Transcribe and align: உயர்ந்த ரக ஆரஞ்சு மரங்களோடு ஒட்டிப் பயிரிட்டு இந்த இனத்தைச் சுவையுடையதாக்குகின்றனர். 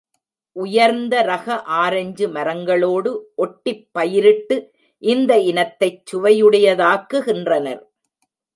உயர்ந்த 0.55 1.21
ரக 1.21 1.47
ஆரஞ்சு 1.81 2.27
மரங்களோடு 2.27 3.11
ஒட்டிப் 3.35 3.85
பயிரிட்டு 3.91 4.57
இந்த 5.03 5.39
இனத்தைச் 5.51 6.01
சுவையுடையதாக்குகின்றனர். 6.05 7.81